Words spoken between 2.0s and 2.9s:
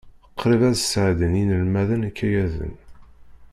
ikayaden.